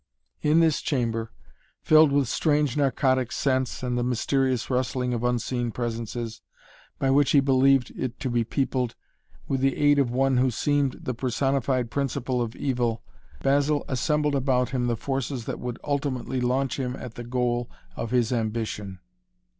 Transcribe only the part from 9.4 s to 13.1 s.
with the aid of one who seemed the personified Principle of Evil,